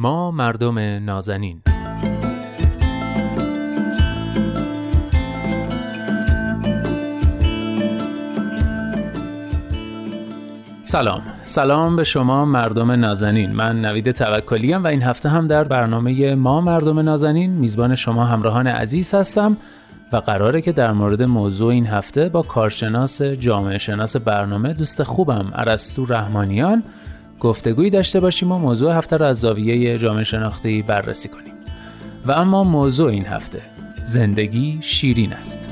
[0.00, 1.62] ما مردم نازنین.
[10.82, 11.22] سلام.
[11.42, 13.52] سلام به شما مردم نازنین.
[13.52, 18.66] من نوید توکلی و این هفته هم در برنامه ما مردم نازنین میزبان شما همراهان
[18.66, 19.56] عزیز هستم
[20.12, 25.52] و قراره که در مورد موضوع این هفته با کارشناس جامعه شناس برنامه دوست خوبم
[25.54, 26.82] ارسطو رحمانیان
[27.40, 31.54] گفتگویی داشته باشیم و موضوع هفته را از زاویه جامعه شناختی بررسی کنیم.
[32.26, 33.62] و اما موضوع این هفته
[34.04, 35.69] زندگی شیرین است.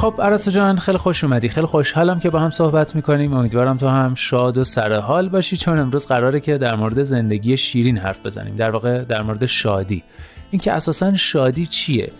[0.00, 3.32] خب عرصه جان خیلی خوش اومدی خیلی خوشحالم که با هم صحبت می‌کنیم.
[3.32, 5.56] امیدوارم تو هم شاد و سر حال باشی.
[5.56, 8.56] چون امروز قراره که در مورد زندگی شیرین حرف بزنیم.
[8.56, 10.02] در واقع در مورد شادی.
[10.50, 12.12] اینکه اساسا شادی چیه؟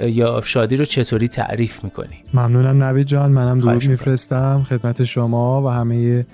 [0.00, 4.66] یا شادی رو چطوری تعریف می‌کنی؟ ممنونم نوید جان منم درود میفرستم.
[4.68, 6.26] خدمت شما و همه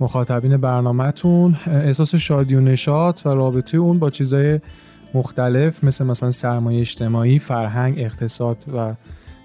[0.00, 1.56] مخاطبین برنامهتون.
[1.66, 4.60] احساس شادی و نشاط و رابطه اون با چیزای
[5.14, 8.94] مختلف مثل مثلا سرمایه اجتماعی، فرهنگ، اقتصاد و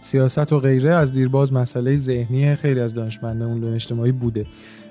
[0.02, 4.46] سیاست و غیره از دیرباز مسئله ذهنی خیلی از دانشمندان علوم اجتماعی بوده.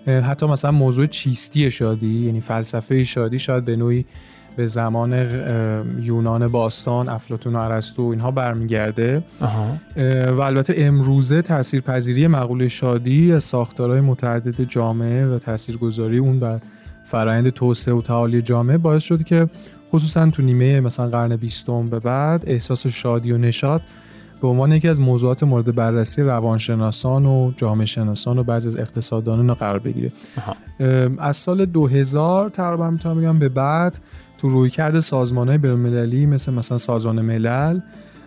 [0.06, 4.05] حتی مثلا موضوع چیستی شادی یعنی فلسفه شادی شاید به نوعی
[4.56, 5.12] به زمان
[6.03, 9.22] یونان باستان افلاطون و ارسطو اینها برمیگرده.
[10.36, 16.61] و البته امروزه تاثیرپذیری مقوله شادی از ساختارهای متعدد جامعه و تاثیرگذاری اون بر
[17.05, 19.48] فرایند توسعه و تعالی جامعه باعث شد که
[19.91, 23.83] خصوصا تو نیمه مثلا قرن بیستم به بعد احساس شادی و نشاط
[24.42, 29.55] به عنوان یکی از موضوعات مورد بررسی روانشناسان و جامعه شناسان و بعضی از اقتصاددانان
[29.55, 30.12] قرار بگیره
[31.19, 33.98] از سال 2000 تقریبا می‌تونم بگم به بعد
[34.38, 37.80] تو رویکرد سازمانهای بین‌المللی مثل مثلا سازمان ملل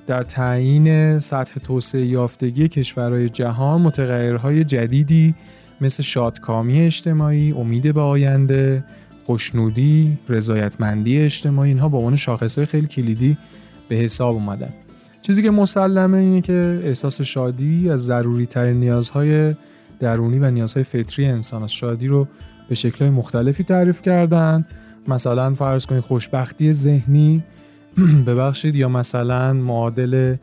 [0.08, 5.36] در تعیین سطح توسعه یافتگی کشورهای جهان متغیرهای جدیدی
[5.82, 8.84] مثل شادکامی اجتماعی، امید به آینده،
[9.26, 13.38] خوشنودی، رضایتمندی اجتماعی اینها به عنوان شاخصهای خیلی کلیدی
[13.90, 14.74] به حساب اومدن.
[15.24, 19.56] چیزی که مسلمه اینه که احساس شادی از ضروری ترین نیازهای
[20.00, 21.74] درونی و نیازهای فطری انسان است.
[21.74, 22.28] شادی رو
[22.70, 24.66] به شکلهای مختلفی تعریف کردن.
[25.08, 27.44] مثلا فرض کنید خوشبختی ذهنی
[28.28, 30.36] ببخشید یا مثلا معادل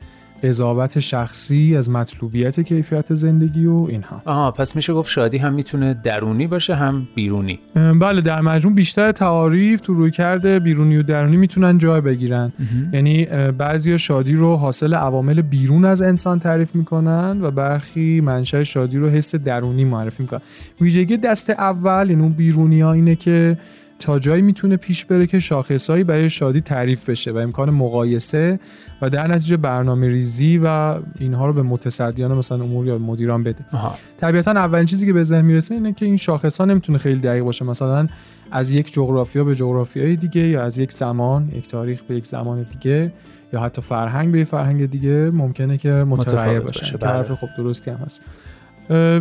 [0.42, 4.22] قضاوت شخصی از مطلوبیت کیفیت زندگی و اینها.
[4.24, 7.58] آها پس میشه گفت شادی هم می‌تونه درونی باشه هم بیرونی.
[8.00, 12.52] بله در مجموع بیشتر تعاریف تو روی کرده بیرونی و درونی می‌تونن جای بگیرن.
[12.92, 13.24] یعنی
[13.58, 19.08] بعضی شادی رو حاصل عوامل بیرون از انسان تعریف می‌کنن و برخی منشأ شادی رو
[19.08, 20.40] حس درونی معرفی می‌کنن.
[20.80, 23.58] ویژگی دست اول این اون بیرونی ها اینه که
[24.00, 28.60] تا جایی می‌تونه پیش بره که شاخصهایی برای شادی تعریف بشه و امکان مقایسه
[29.02, 33.64] و در نتیجه برنامه ریزی و اینها رو به متصدیان مثلا امور یا مدیران بده.
[34.20, 37.44] طبیعتا اولین چیزی که به ذهن می‌رسه اینه که این شاخص ها نمی‌تونه خیلی دقیق
[37.44, 37.64] باشه.
[37.64, 38.08] مثلا
[38.50, 42.66] از یک جغرافیا به جغرافیای دیگه یا از یک زمان یک تاریخ به یک زمان
[42.72, 43.12] دیگه
[43.52, 46.98] یا حتی فرهنگ به فرهنگ دیگه ممکنه که متغیر باشه.
[46.98, 47.36] طرف بله.
[47.36, 48.22] خب درستی هم هست.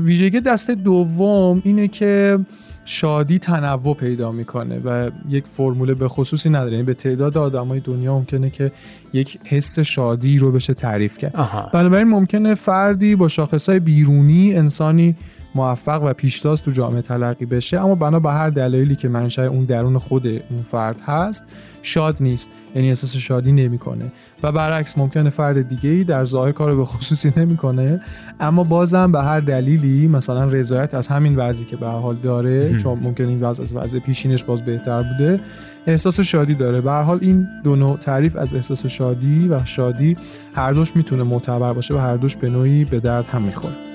[0.03, 2.39] ویژگی دست دوم اینه که
[2.85, 6.71] شادی تنوع پیدا می‌کنه و یک فرمول به خصوصی نداره.
[6.71, 8.71] یعنی به تعداد آدمای دنیا ممکنه که
[9.13, 11.33] یک حس شادی رو بشه تعریف کرد.
[11.73, 15.15] بنابراین ممکنه فردی با شاخصهای بیرونی انسانی
[15.55, 17.79] موفق و پیشتاز تو جامعه تلقی بشه.
[17.79, 21.43] اما بنا به هر دلایلی که منشأ اون درون خود اون فرد هست
[21.81, 22.49] شاد نیست.
[22.75, 24.11] یعنی احساس شادی نمی‌کنه.
[24.43, 28.01] و برعکس ممکنه فرد دیگه ای در ظاهر کارو به خصوصی نمی‌کنه.
[28.39, 32.99] اما بازم به هر دلیلی مثلا رضایت از همین وضعی که به حال داره چون
[32.99, 35.39] ممکن این وضع از وضع پیشینش باز بهتر بوده
[35.87, 36.81] احساس شادی داره.
[36.81, 40.17] به حال این دو نوع تعریف از احساس شادی و شادی
[40.55, 43.88] هر دوش می‌تونه معتبر باشه و هر دوش به نوعی به درد هم می‌خوره.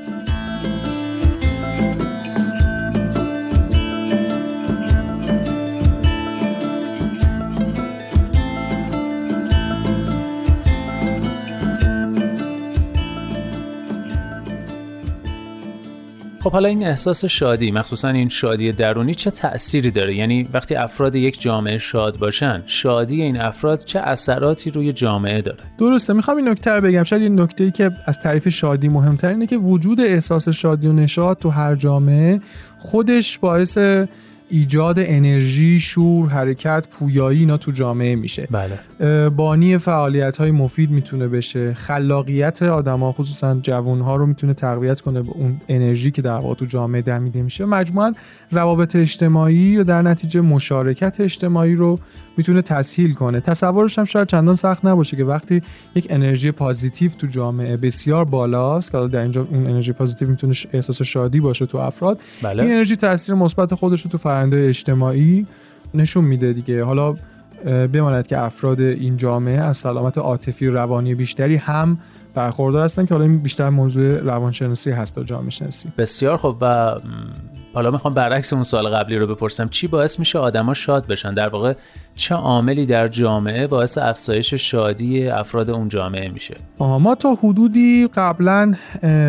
[16.45, 21.17] خب حالا این احساس شادی مخصوصا این شادی درونی چه تأثیری داره؟ یعنی وقتی افراد
[21.17, 26.49] یک جامعه شاد باشن شادی این افراد چه اثراتی روی جامعه داره؟ درسته می‌خوام این
[26.49, 27.03] نکته رو بگم.
[27.03, 30.93] شاید این نکته ای که از تعریف شادی مهمتر اینه که وجود احساس شادی و
[30.93, 32.41] نشاط تو هر جامعه
[32.79, 33.79] خودش باعث
[34.51, 39.29] ایجاد انرژی شور حرکت پویایی اینا تو جامعه میشه بله.
[39.29, 45.23] بانی فعالیت های مفید می‌تونه بشه خلاقیت آدما خصوصا جوان ها رو می‌تونه تقویت کنه
[45.23, 48.15] به اون انرژی که در واقع تو جامعه دمیده میشه مجموعا
[48.51, 51.99] روابط اجتماعی و در نتیجه مشارکت اجتماعی رو
[52.37, 55.63] می‌تونه تسهیل کنه تصورش هم شاید چندان سخت نباشه که وقتی
[55.95, 61.03] یک انرژی پازیتیو تو جامعه بسیار بالاست که در اینجا اون انرژی پازیتیو می‌تونه احساس
[61.03, 62.63] شادی باشه تو افراد بله.
[62.63, 65.47] این انرژی تاثیر مثبت خودش رو تو فرآیند اجتماعی
[65.95, 66.85] نشون میده دیگه.
[66.85, 67.15] حالا
[67.93, 71.99] بماند که افراد این جامعه از سلامت عاطفی روانی بیشتری هم
[72.35, 76.95] برخوردار هستن که حالا این بیشتر موضوع روانشناسی هست تا جامعه شناسی بسیار خب و
[77.75, 79.69] حالا می‌خوام برعکس اون سال قبلی رو بپرسم.
[79.69, 81.75] چی باعث میشه آدما شاد بشن؟ در واقع
[82.17, 88.09] چه عاملی در جامعه باعث افزایش شادی افراد اون جامعه میشه؟ آها ما تا حدودی
[88.15, 88.75] قبلا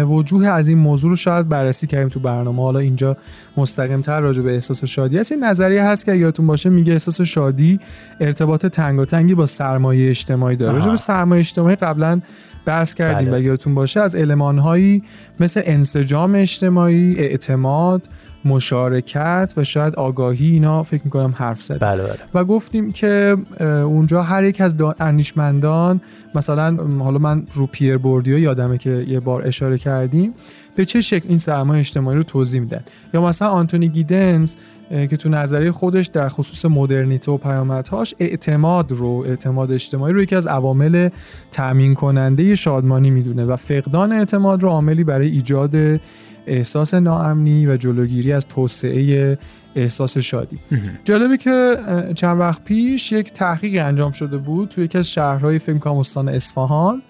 [0.08, 2.62] وجوه از این موضوع رو شاید بررسی کردیم تو برنامه.
[2.62, 3.18] حالا اینجا
[3.58, 5.32] مستقیم تر راجع به احساس شادی هست.
[5.32, 7.80] این نظریه هست که یادتون باشه میگه احساس شادی
[8.20, 10.74] ارتباط تنگاتنگی با سرمایه اجتماعی داره.
[10.74, 12.22] راجع به سرمایه اجتماعی قبلا
[12.66, 13.38] بحث کردیم بله.
[13.38, 15.04] و یادتون باشه از المانهایی
[15.40, 18.02] مثل انسجام اجتماعی اعتماد
[18.46, 22.20] مشارکت و شاید آگاهی اینا فکر می‌کنم حرف زد بله بله.
[22.34, 26.02] و گفتیم که اونجا هر یک از انیشمندان
[26.36, 30.34] مثلا حالا من رو پیر بوردیو یادمه که یه بار اشاره کردیم
[30.76, 32.82] به چه شکل این سرمایه اجتماعی رو توضیح میدن
[33.14, 34.56] یا مثلا آنتونی گیدنز
[34.90, 40.36] که تو نظریه خودش در خصوص مدرنیته و پیامدهاش اعتماد رو اعتماد اجتماعی رو یکی
[40.36, 41.10] از عوامل
[41.52, 46.00] تأمین کننده شادمانی می‌دونه و فقدان اعتماد رو عاملی برای ایجاد
[46.48, 49.38] احساس ناامنی و جلوگیری از توسعه
[49.76, 50.60] احساس شادی.
[51.04, 51.78] جالبه که
[52.16, 56.30] چند وقت پیش یک تحقیق انجام شده بود توی یکی از شهرهای فکر کنم استان
[56.30, 57.02] اصفهان.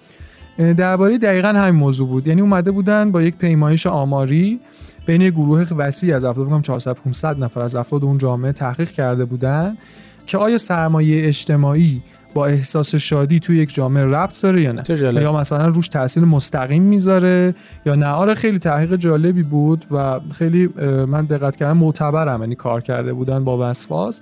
[0.78, 2.28] درباره دقیقا همین موضوع بود.
[2.28, 4.60] یعنی اومده بودن با یک پیمایش آماری
[5.06, 8.92] بین یک گروه وسیع از افراد فکر 400 500 نفر از افراد اون جامعه تحقیق
[8.92, 9.78] کرده بودن
[10.26, 12.02] که آیا سرمایه اجتماعی
[12.36, 14.84] با احساس شادی توی یک جامعه ربط داره یا نه؟
[15.22, 17.56] یا مثلا روش تاثیر مستقیم می‌ذاره؟
[17.86, 20.70] یا نه؟ آره خیلی تحقیق جالبی بود و خیلی
[21.08, 24.22] من دقت کردم معتبرم یعنی کار کرده بودن با وسواس.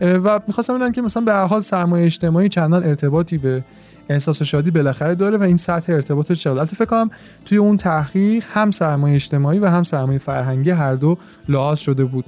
[0.00, 3.64] و می‌خواستم بگم که مثلا به هر حال سرمایه اجتماعی چندان ارتباطی به
[4.08, 7.10] احساس شادی بالاخره داره و این سطح ارتباطش چقدر البته فکر کنم
[7.44, 11.18] توی اون تحقیق هم سرمایه اجتماعی و هم سرمایه فرهنگی هر دو
[11.48, 12.24] لحاظ شده بود.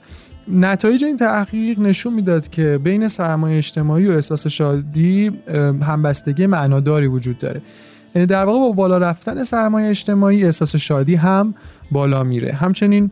[0.48, 5.30] نتایج این تحقیق نشون می‌داد که بین سرمایه اجتماعی و احساس شادی
[5.82, 7.60] همبستگی معناداری وجود داره.
[8.14, 11.54] در واقع با بالا رفتن سرمایه اجتماعی احساس شادی هم
[11.90, 12.52] بالا میره.
[12.52, 13.10] همچنین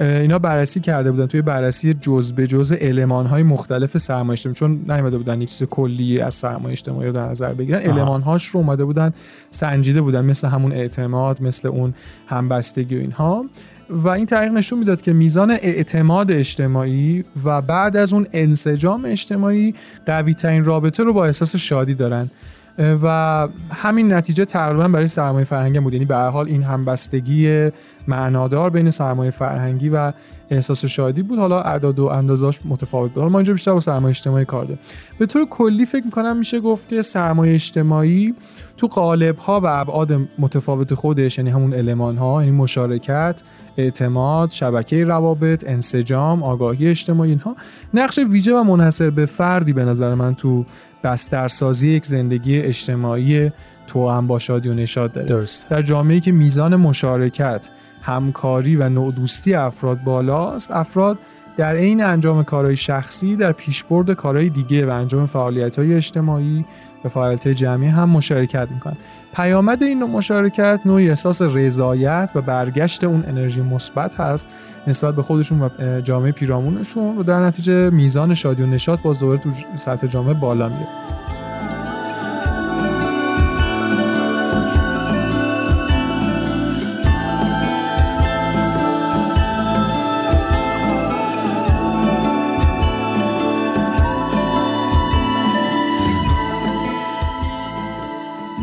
[0.00, 4.70] اینا بررسی کرده بودن توی بررسی جز به جز علمان های مختلف سرمایه اجتماعی چون
[4.70, 7.78] نیومده بودن یک چیز کلی از سرمایه اجتماعی رو در نظر بگیرن.
[7.78, 9.12] علمان هاش رو اومده بودن
[9.50, 11.94] سنجیده بودن مثل همون اعتماد مثل اون
[12.26, 13.44] همبستگی و اینها.
[13.90, 19.74] و این تحقیق نشون می‌داد که میزان اعتماد اجتماعی و بعد از اون انسجام اجتماعی
[20.06, 22.30] قوی ترین رابطه رو با احساس شادی دارن.
[22.78, 25.92] و همین نتیجه تقریبا برای سرمایه فرهنگی بود.
[25.92, 27.70] یعنی به هر حال این همبستگی
[28.08, 30.12] معنادار بین سرمایه فرهنگی و
[30.50, 31.38] احساس شادی بود.
[31.38, 33.24] حالا اعداد و اندازاش متفاوت بود.
[33.24, 34.78] ما اینجا بیشتر با سرمایه اجتماعی کار داریم.
[35.18, 38.34] به طور کلی فکر می‌کنم میشه گفت که سرمایه اجتماعی
[38.76, 43.42] تو قالب ها و ابعاد متفاوت خودش یعنی همون المان ها یعنی مشارکت
[43.76, 47.56] اعتماد شبکه روابط انسجام آگاهی اجتماعی اینها
[47.94, 50.64] نقش ویژه و منحصر به فردی به نظر من تو
[51.04, 53.50] بسترسازی یک زندگی اجتماعی
[53.86, 55.68] تو با شادی و نشاد داره درست.
[55.68, 57.70] در جامعه که میزان مشارکت
[58.02, 61.18] همکاری و نوع دوستی افراد بالاست افراد
[61.56, 66.64] در عین انجام کارهای شخصی در پیشبرد کارهای دیگه و انجام فعالیت‌های اجتماعی
[67.04, 68.96] و فعالیت جمعی هم مشارکت می‌کنن.
[69.36, 74.48] پیامد این نوع مشارکت نوعی احساس رضایت و برگشت اون انرژی مثبت هست
[74.86, 79.50] نسبت به خودشون و جامعه پیرامونشون و در نتیجه میزان شادی و نشاط با تو
[79.76, 80.88] سطح جامعه بالا میره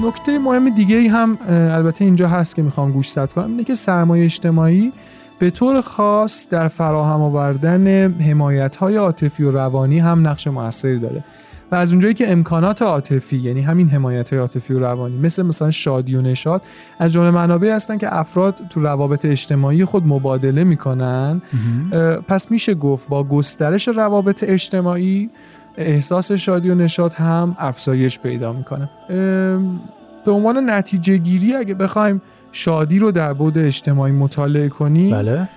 [0.07, 4.25] نکته مهم دیگه ای هم البته اینجا هست که می‌خوام گوشزد کنم اینه که سرمایه
[4.25, 4.91] اجتماعی
[5.39, 11.23] به طور خاص در فراهم آوردن حمایت های عاطفی و روانی هم نقش موثری داره.
[11.71, 15.71] و از اونجایی که امکانات عاطفی یعنی همین حمایت های عاطفی و روانی مثل مثلا
[15.71, 16.61] شادی و نشاد
[16.99, 21.41] از جمله منابعی هستن که افراد تو روابط اجتماعی خود مبادله می‌کنن
[22.27, 25.29] پس میشه گفت با گسترش روابط اجتماعی
[25.77, 28.89] احساس شادی و نشاد هم افزایش پیدا می‌کنه
[30.25, 35.47] به عنوان نتیجه گیری اگه بخوایم شادی رو در بود اجتماعی مطالعه کنیم بله.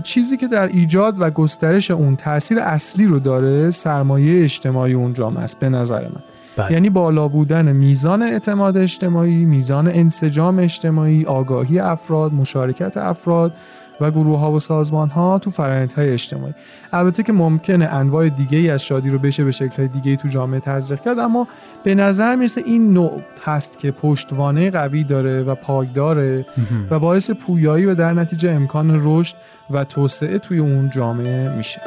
[0.00, 5.44] چیزی که در ایجاد و گسترش اون تاثیر اصلی رو داره سرمایه اجتماعی اون جامعه
[5.44, 6.22] است به نظر من
[6.56, 6.72] بله.
[6.72, 13.52] یعنی بالا بودن میزان اعتماد اجتماعی میزان انسجام اجتماعی آگاهی افراد مشارکت افراد
[14.00, 16.54] و گروه ها و سازمان ها تو فرآیند های اجتماعی.
[16.92, 20.16] البته که ممکنه انواع دیگه ای از شادی رو بشه به شکل های دیگه ای
[20.16, 21.48] تو جامعه تزریق کرد اما
[21.84, 26.46] به نظر می‌رسه این نوع هست که پشتوانه قوی داره و پایداره
[26.90, 29.36] و باعث پویایی و در نتیجه امکان رشد
[29.70, 31.80] و توسعه توی اون جامعه میشه.